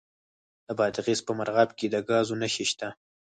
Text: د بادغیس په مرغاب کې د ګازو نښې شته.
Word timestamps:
د 0.67 0.67
بادغیس 0.79 1.19
په 1.27 1.31
مرغاب 1.39 1.69
کې 1.77 1.85
د 1.89 1.95
ګازو 2.09 2.35
نښې 2.41 2.65
شته. 2.71 2.87